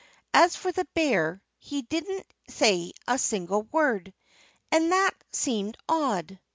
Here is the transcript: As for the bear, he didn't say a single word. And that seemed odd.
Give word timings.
As 0.33 0.55
for 0.55 0.71
the 0.71 0.87
bear, 0.95 1.43
he 1.59 1.83
didn't 1.83 2.25
say 2.49 2.91
a 3.07 3.19
single 3.19 3.61
word. 3.71 4.15
And 4.71 4.91
that 4.91 5.13
seemed 5.31 5.77
odd. 5.87 6.39